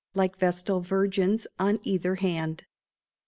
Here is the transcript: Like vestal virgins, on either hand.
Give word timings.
Like 0.15 0.39
vestal 0.39 0.79
virgins, 0.79 1.45
on 1.59 1.79
either 1.83 2.15
hand. 2.15 2.65